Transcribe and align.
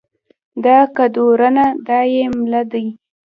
دا 0.63 0.77
کدرونه 0.95 1.63
دا 1.87 1.99
يې 2.13 2.23
مله 2.37 2.61
دي 2.71 2.85